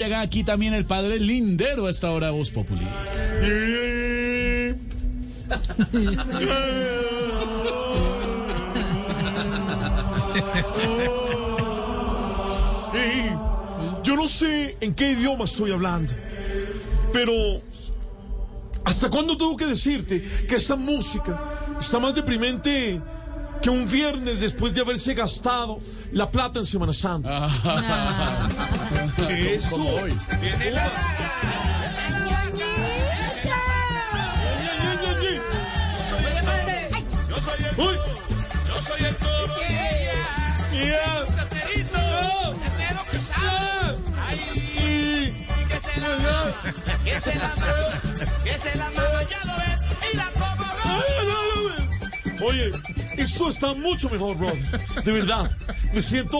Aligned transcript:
Llega 0.00 0.20
aquí 0.20 0.44
también 0.44 0.74
el 0.74 0.84
padre 0.84 1.18
Lindero 1.18 1.86
a 1.86 1.90
esta 1.90 2.12
hora 2.12 2.30
Voz 2.30 2.52
Populi. 2.52 2.86
Ey, 12.94 13.32
yo 14.04 14.14
no 14.14 14.28
sé 14.28 14.76
en 14.80 14.94
qué 14.94 15.10
idioma 15.10 15.42
estoy 15.42 15.72
hablando, 15.72 16.14
pero 17.12 17.32
¿hasta 18.84 19.10
cuándo 19.10 19.36
tengo 19.36 19.56
que 19.56 19.66
decirte 19.66 20.22
que 20.46 20.54
esta 20.54 20.76
música 20.76 21.74
está 21.80 21.98
más 21.98 22.14
deprimente 22.14 23.00
que 23.60 23.70
un 23.70 23.86
viernes 23.90 24.40
después 24.40 24.74
de 24.74 24.80
haberse 24.80 25.14
gastado 25.14 25.80
la 26.12 26.30
plata 26.30 26.60
en 26.60 26.66
Semana 26.66 26.92
Santa? 26.92 27.48
Eso. 29.28 29.70
Como 29.70 29.90
hoy. 29.90 30.16
Yo 37.28 37.40
soy 37.40 37.64
el 37.64 37.76
toro. 37.76 37.94
Yo 38.66 38.82
soy 38.82 39.04
el 39.04 39.16
toro. 39.16 39.38
Que 47.04 47.20
se 47.20 47.34
la 47.36 47.48
mano, 47.48 47.88
que 48.44 48.58
se 48.58 48.76
la 48.76 48.84
mano, 48.90 49.22
ya 49.28 49.44
lo 49.44 49.56
ves, 49.56 49.80
mira 50.12 50.30
cómo 50.34 50.37
Oye, 52.48 52.70
eso 53.18 53.50
está 53.50 53.74
mucho 53.74 54.08
mejor, 54.08 54.38
bro. 54.38 54.52
De 55.04 55.12
verdad. 55.12 55.50
Me 55.92 56.00
siento 56.00 56.38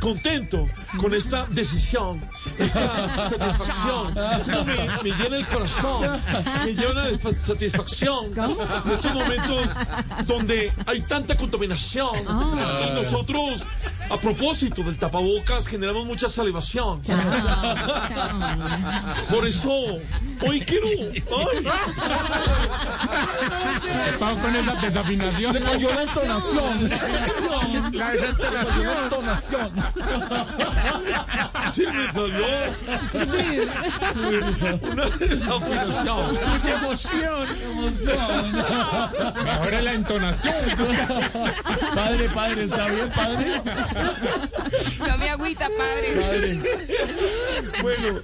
contento 0.00 0.68
con 1.00 1.14
esta 1.14 1.46
decisión, 1.46 2.20
esta 2.58 3.28
satisfacción. 3.28 4.16
Esto 4.18 4.64
me, 4.64 4.76
me 5.02 5.16
llena 5.16 5.36
el 5.36 5.46
corazón, 5.46 6.22
me 6.64 6.72
llena 6.74 7.02
de 7.02 7.18
fa- 7.18 7.32
satisfacción 7.32 8.26
en 8.36 8.90
estos 8.92 9.14
momentos 9.14 9.68
donde 10.26 10.72
hay 10.86 11.00
tanta 11.02 11.36
contaminación 11.36 12.16
y 12.86 12.90
nosotros, 12.94 13.64
a 14.10 14.16
propósito 14.16 14.82
del 14.82 14.96
tapabocas, 14.96 15.66
generamos 15.66 16.04
mucha 16.06 16.28
salivación. 16.28 17.00
Por 19.30 19.46
eso, 19.46 19.70
hoy 20.46 20.60
quiero. 20.60 20.86
ay, 20.88 21.64
Vamos 24.20 24.38
con 24.38 24.56
esa 24.56 24.74
desafinación. 24.74 25.54
cayó 25.62 25.94
la 25.94 26.02
entonación. 26.02 26.88
La 27.92 28.12
entonación. 29.04 29.72
Sí, 31.72 31.84
me 31.92 32.12
salió. 32.12 32.43
Una 34.82 35.04
desafinación. 35.18 36.38
Mucha 36.48 36.72
emoción, 36.72 37.48
emoción. 37.62 38.52
Mejor 39.44 39.74
es 39.74 39.84
la 39.84 39.92
entonación. 39.92 40.54
Padre, 41.94 42.28
padre, 42.34 42.64
¿está 42.64 42.88
bien, 42.88 43.10
padre? 43.10 43.62
No 44.98 45.18
me 45.18 45.30
agüita, 45.30 45.68
padre. 45.78 46.20
Padre, 46.20 46.60
Bueno, 47.82 48.20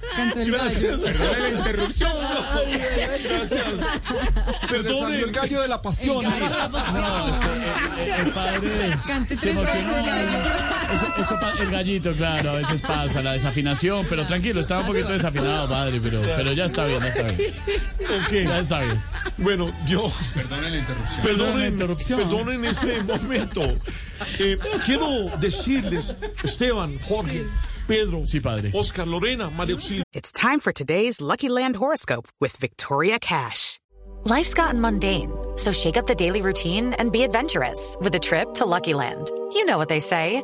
gracias. 0.47 0.99
perdone 0.99 1.39
la 1.39 1.49
interrupción. 1.49 2.11
Gracias. 3.29 3.49
Salió 3.49 4.77
el 4.77 4.83
Perdonen. 4.83 5.31
gallo 5.31 5.61
de 5.61 5.67
la 5.67 5.81
pasión. 5.81 6.23
No, 6.23 6.29
eso, 6.29 6.37
eh, 6.37 7.99
eh, 7.99 8.15
el 8.19 8.29
padre 8.31 8.97
se 9.37 9.51
emocionó. 9.51 10.05
Eso, 10.91 11.07
eso 11.19 11.39
pa- 11.39 11.53
el 11.59 11.69
gallito, 11.71 12.13
claro, 12.15 12.51
a 12.51 12.53
veces 12.53 12.81
pasa, 12.81 13.21
la 13.21 13.33
desafinación, 13.33 14.05
pero 14.11 14.25
tranquilo, 14.25 14.59
estaba 14.59 14.81
un 14.81 14.87
poquito 14.87 15.13
desafinado, 15.13 15.69
padre, 15.69 16.01
pero, 16.01 16.21
pero 16.21 16.51
ya 16.51 16.65
está 16.65 16.85
bien, 16.85 16.99
ya 16.99 17.07
está 17.07 17.23
bien. 17.23 18.45
Ya 18.45 18.59
está 18.59 18.79
bien. 18.81 19.01
Bueno, 19.37 19.71
yo. 19.87 20.11
Perdone 20.33 20.69
la 20.69 20.77
interrupción. 20.77 21.21
Perdonen, 21.23 21.59
la 21.59 21.67
interrupción. 21.67 22.19
perdonen 22.19 22.65
este 22.65 23.03
momento. 23.03 23.61
Eh, 24.37 24.57
quiero 24.85 25.07
decirles, 25.39 26.17
Esteban, 26.43 26.99
Jorge, 27.07 27.45
Pedro, 27.87 28.25
Sí, 28.25 28.41
padre. 28.41 28.71
Oscar, 28.73 29.07
Lorena, 29.07 29.49
María 29.49 29.75
Auxilio. 29.75 30.03
It's 30.11 30.33
time 30.33 30.59
for 30.59 30.73
today's 30.73 31.21
Lucky 31.21 31.47
Land 31.47 31.77
horoscope 31.77 32.27
with 32.41 32.57
Victoria 32.57 33.17
Cash. 33.17 33.79
Life's 34.25 34.53
gotten 34.53 34.81
mundane, 34.81 35.31
so 35.55 35.71
shake 35.71 35.95
up 35.95 36.05
the 36.05 36.15
daily 36.15 36.41
routine 36.41 36.93
and 36.99 37.13
be 37.13 37.23
adventurous 37.23 37.95
with 38.01 38.13
a 38.13 38.19
trip 38.19 38.53
to 38.55 38.65
Lucky 38.65 38.93
Land. 38.93 39.31
You 39.53 39.63
know 39.65 39.77
what 39.77 39.87
they 39.87 40.01
say 40.01 40.43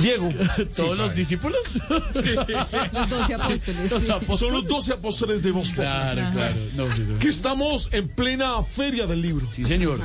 Diego. 0.00 0.32
¿Todos 0.76 0.96
los 0.96 1.14
discípulos? 1.14 1.60
Los 1.88 3.10
doce 3.10 3.34
apóstoles. 3.34 3.90
Los 3.90 4.10
apóstoles. 4.10 4.38
Son 4.38 4.52
los 4.52 4.66
12 4.66 4.92
apóstoles 4.92 5.42
de 5.42 5.52
Populi, 5.52 5.72
Claro, 5.72 6.22
claro. 6.32 6.56
No, 6.74 6.86
sí, 6.94 7.04
sí. 7.06 7.14
Que 7.18 7.28
estamos 7.28 7.88
en 7.92 8.08
plena 8.08 8.62
feria 8.62 9.06
del 9.06 9.22
libro. 9.22 9.46
Sí, 9.50 9.64
señor. 9.64 10.00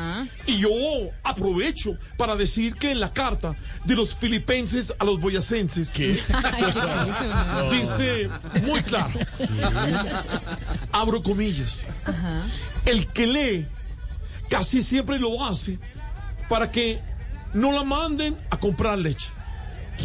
Y 0.48 0.60
yo 0.60 0.70
aprovecho 1.24 1.98
para 2.18 2.36
decir 2.36 2.76
que 2.76 2.92
en 2.92 3.00
la 3.00 3.12
carta 3.12 3.56
de 3.86 3.96
los 3.96 4.16
filipenses 4.16 4.94
a 4.98 5.06
los 5.06 5.20
boyacenses 5.20 5.90
¿Qué? 5.90 6.20
dice 7.72 8.30
muy 8.64 8.82
claro, 8.84 9.12
abro 10.92 11.22
comillas, 11.22 11.88
el 12.86 13.08
que 13.08 13.28
lee 13.28 13.68
casi 14.50 14.82
siempre 14.82 15.18
lo 15.20 15.46
hace 15.46 15.80
para 16.50 16.72
que 16.72 17.00
no 17.54 17.72
la 17.72 17.84
manden 17.84 18.38
a 18.50 18.58
comprar 18.58 18.98
leche. 19.00 19.30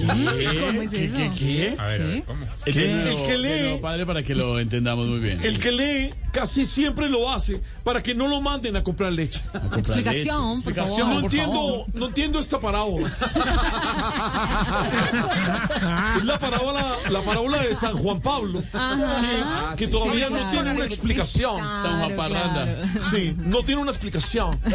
¿Cómo 0.06 0.82
es 0.82 0.90
¿Qué? 0.90 1.04
eso? 1.04 1.16
¿Qué? 1.16 1.30
¿Qué? 1.38 1.74
A 1.78 1.86
ver, 1.86 2.02
a 2.02 2.06
ver, 2.06 2.22
¿cómo? 2.24 2.40
El 2.66 2.74
¿Qué? 2.74 2.80
que, 2.80 3.10
El 3.10 3.16
que 3.26 3.38
lee- 3.38 3.72
No, 3.74 3.80
padre, 3.80 4.06
para 4.06 4.22
que 4.22 4.34
lo 4.34 4.58
entendamos 4.60 5.06
muy 5.08 5.20
bien. 5.20 5.38
El 5.42 5.58
que 5.58 5.72
lee 5.72 6.14
casi 6.32 6.66
siempre 6.66 7.08
lo 7.08 7.30
hace 7.32 7.62
para 7.82 8.02
que 8.02 8.14
no 8.14 8.28
lo 8.28 8.40
manden 8.42 8.76
a 8.76 8.84
comprar 8.84 9.10
leche. 9.12 9.40
Comprar 9.52 9.78
Explicación, 9.80 10.50
leche. 10.50 10.62
por 10.64 10.72
Explicación, 10.72 10.98
favor. 10.98 11.14
No 11.14 11.20
por 11.20 11.24
entiendo, 11.24 11.52
favor. 11.54 11.86
no 11.94 12.06
entiendo 12.06 12.38
esta 12.40 12.60
parábola. 12.60 13.08
es 16.18 16.24
la 16.24 16.38
parábola, 16.38 16.96
la 17.10 17.22
parábola 17.22 17.58
de 17.62 17.74
San 17.74 17.94
Juan 17.96 18.20
Pablo, 18.20 18.62
que, 18.62 19.76
que 19.76 19.86
todavía 19.88 20.28
no 20.30 20.36
tiene 20.50 20.70
una 20.72 20.84
explicación. 20.84 21.56
San 21.58 21.98
Juan 22.00 22.16
Parranda. 22.16 22.66
Sí, 23.10 23.34
no 23.38 23.62
tiene 23.62 23.80
una 23.80 23.90
explicación. 23.90 24.58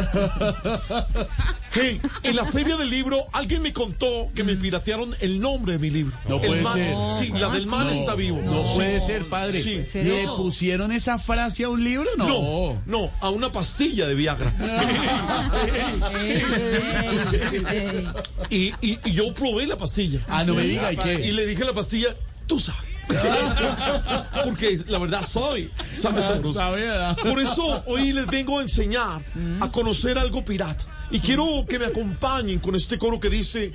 Hey, 1.74 2.02
en 2.22 2.36
la 2.36 2.44
feria 2.44 2.76
del 2.76 2.90
libro 2.90 3.16
alguien 3.32 3.62
me 3.62 3.72
contó 3.72 4.28
que 4.34 4.44
me 4.44 4.56
piratearon 4.56 5.11
el 5.20 5.40
nombre 5.40 5.74
de 5.74 5.78
mi 5.78 5.90
libro. 5.90 6.16
No 6.28 6.36
El 6.40 6.46
puede 6.48 6.62
man- 6.62 6.74
ser. 6.74 6.96
Sí, 7.26 7.32
la 7.38 7.48
del 7.50 7.66
man 7.66 7.88
está 7.88 8.14
vivo. 8.14 8.40
No 8.44 8.66
Sí. 8.66 8.74
puede 8.76 9.00
ser, 9.00 9.28
padre. 9.28 9.62
Sí. 9.62 9.82
¿Le 10.02 10.26
pusieron 10.36 10.92
esa 10.92 11.18
frase 11.18 11.64
a 11.64 11.68
un 11.68 11.82
libro? 11.82 12.08
No. 12.16 12.26
No, 12.28 12.82
no, 12.86 13.10
a 13.20 13.30
una 13.30 13.50
pastilla 13.52 14.06
de 14.06 14.14
Viagra. 14.14 14.52
y, 18.50 18.72
y- 18.80 18.98
y 19.04 19.12
yo 19.12 19.32
probé 19.34 19.66
la 19.66 19.76
pastilla. 19.76 20.20
Ah, 20.28 20.44
no 20.44 20.54
me 20.54 20.64
diga, 20.64 20.92
¿y 20.92 20.94
Y 20.94 20.98
qué? 20.98 21.32
le 21.32 21.46
dije 21.46 21.62
a 21.62 21.66
la 21.66 21.72
pastilla, 21.74 22.08
tú 22.46 22.58
sabes. 22.60 22.82
Porque 24.44 24.78
la 24.86 24.98
verdad 24.98 25.22
soy, 25.26 25.70
sabe 25.92 26.22
sabroso. 26.22 26.58
¿verdad? 26.72 27.16
Por 27.18 27.40
eso 27.40 27.82
hoy 27.86 28.12
les 28.12 28.26
vengo 28.26 28.58
a 28.58 28.62
enseñar 28.62 29.22
a 29.60 29.70
conocer 29.70 30.18
algo 30.18 30.44
pirata. 30.44 30.84
Y 31.10 31.20
quiero 31.20 31.44
que 31.68 31.78
me 31.78 31.86
acompañen 31.86 32.58
con 32.58 32.74
este 32.74 32.98
coro 32.98 33.20
que 33.20 33.28
dice 33.28 33.72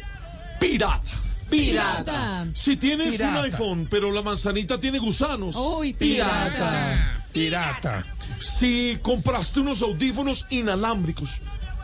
pirata. 0.60 1.02
Pirata. 1.50 2.46
Si 2.54 2.78
tienes 2.78 3.12
Pirata. 3.18 3.40
un 3.40 3.46
iPhone, 3.46 3.88
pero 3.90 4.12
la 4.12 4.22
manzanita 4.22 4.80
tiene 4.80 5.00
gusanos. 5.00 5.56
Uy, 5.56 5.94
pirata. 5.94 7.22
Pirata. 7.32 8.06
Si 8.40 8.98
compraste 9.02 9.60
unos 9.62 9.82
audífonos 9.82 10.46
inalámbricos, 10.50 11.40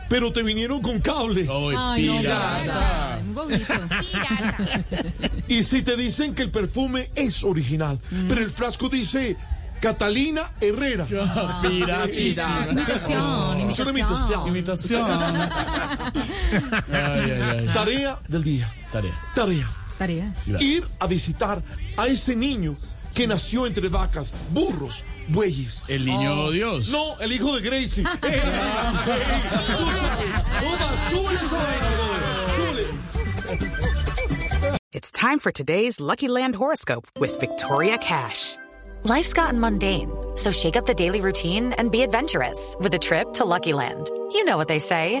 pero 0.08 0.30
te 0.32 0.42
vinieron 0.42 0.80
con 0.82 1.00
cable. 1.00 1.48
Uy, 1.48 1.74
Ay, 1.78 2.06
no, 2.06 2.18
pirata. 2.20 3.18
un 3.22 3.34
bobito. 3.34 3.74
Y 5.48 5.62
si 5.62 5.82
te 5.82 5.96
dicen 5.96 6.34
que 6.34 6.42
el 6.42 6.50
perfume 6.50 7.10
es 7.14 7.42
original, 7.44 7.98
pero 8.28 8.40
el 8.42 8.50
frasco 8.50 8.88
dice 8.88 9.36
Catalina 9.80 10.52
Herrera. 10.60 11.06
Pirata. 11.06 12.04
Es 12.04 12.72
imitación, 12.72 13.60
Es 13.68 13.78
una 13.78 13.90
imitación. 13.90 14.48
Imitación. 14.48 15.10
Ay, 15.22 16.12
ay, 16.92 17.30
ay. 17.58 17.70
Tarea 17.72 18.18
del 18.28 18.44
día. 18.44 18.70
Tarea. 18.94 19.12
Tarea. 19.34 19.66
Tarea. 19.98 20.32
Ir 20.60 20.84
a 21.00 21.08
visitar 21.08 21.60
a 21.96 22.06
ese 22.06 22.36
niño 22.36 22.76
que 23.12 23.26
nació 23.26 23.66
entre 23.66 23.88
vacas, 23.88 24.32
burros, 24.52 25.02
bueyes. 25.26 25.90
El 25.90 26.06
niño 26.06 26.44
oh. 26.44 26.52
Dios. 26.52 26.90
No, 26.90 27.18
el 27.18 27.32
hijo 27.32 27.56
de 27.56 27.60
Gracie. 27.60 28.04
¡Ey, 28.22 28.30
ey, 28.30 28.38
ey! 28.38 28.42
Tú 29.78 29.90
sabes. 29.90 30.30
Toma, 30.60 30.96
súbele 31.10 31.40
esa. 31.42 31.58
Súbele. 32.54 32.86
It's 34.92 35.10
time 35.10 35.40
for 35.40 35.50
today's 35.50 36.00
Lucky 36.00 36.28
Land 36.28 36.54
horoscope 36.54 37.08
with 37.18 37.40
Victoria 37.40 37.98
Cash. 37.98 38.58
Life's 39.02 39.32
gotten 39.32 39.58
mundane, 39.58 40.08
so 40.36 40.52
shake 40.52 40.76
up 40.76 40.86
the 40.86 40.94
daily 40.94 41.20
routine 41.20 41.72
and 41.78 41.90
be 41.90 42.02
adventurous 42.02 42.76
with 42.78 42.94
a 42.94 42.98
trip 43.00 43.32
to 43.32 43.44
Lucky 43.44 43.72
Land. 43.72 44.08
You 44.30 44.44
know 44.44 44.56
what 44.56 44.68
they 44.68 44.78
say. 44.78 45.20